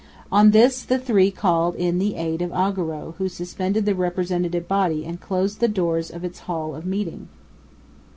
On 0.31 0.49
this 0.49 0.81
the 0.81 0.97
three 0.97 1.29
called 1.29 1.75
in 1.75 1.99
the 1.99 2.15
aid 2.15 2.41
of 2.41 2.51
Augereau, 2.53 3.13
who 3.19 3.29
suspended 3.29 3.85
the 3.85 3.93
Representative 3.93 4.67
Body 4.67 5.05
and 5.05 5.21
closed 5.21 5.59
the 5.59 5.67
doors 5.67 6.09
of 6.09 6.23
its 6.23 6.39
hall 6.39 6.73
of 6.73 6.87
meeting. 6.87 7.27